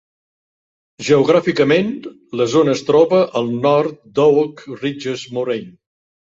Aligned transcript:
Geogràficament, 1.09 1.91
la 2.41 2.49
zona 2.55 2.75
es 2.79 2.83
troba 2.89 3.21
al 3.43 3.53
nord 3.69 4.03
d'Oak 4.19 4.67
Ridges 4.83 5.31
Moraine. 5.39 5.75